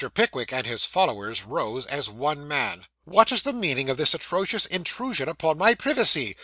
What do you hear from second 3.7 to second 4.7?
of this atrocious